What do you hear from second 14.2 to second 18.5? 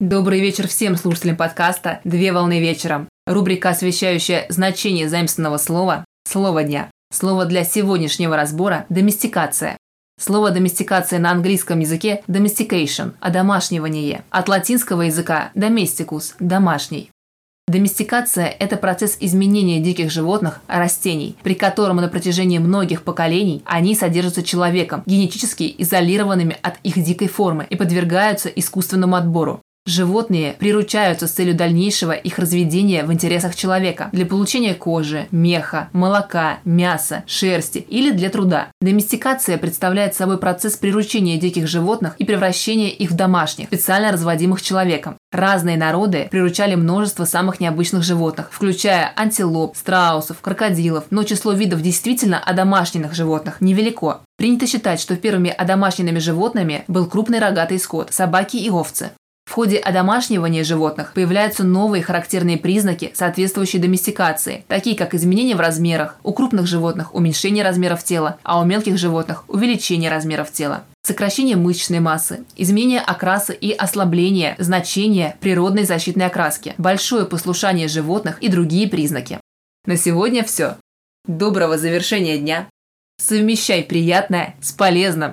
От латинского языка «domesticus»– «домашний». Доместикация–